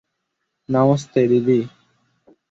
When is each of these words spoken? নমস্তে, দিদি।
নমস্তে, 0.69 1.21
দিদি। 1.27 1.59